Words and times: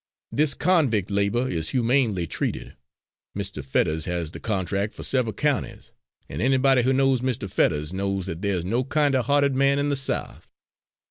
This 0.31 0.55
convict 0.55 1.11
labour 1.11 1.47
is 1.47 1.69
humanely 1.69 2.25
treated; 2.25 2.75
Mr. 3.37 3.63
Fetters 3.63 4.05
has 4.05 4.31
the 4.31 4.39
contract 4.39 4.95
for 4.95 5.03
several 5.03 5.31
counties, 5.33 5.93
and 6.27 6.41
anybody 6.41 6.81
who 6.81 6.91
knows 6.91 7.21
Mr. 7.21 7.47
Fetters 7.47 7.93
knows 7.93 8.25
that 8.25 8.41
there's 8.41 8.65
no 8.65 8.83
kinder 8.83 9.21
hearted 9.21 9.55
man 9.55 9.77
in 9.77 9.89
the 9.89 9.95
South." 9.95 10.49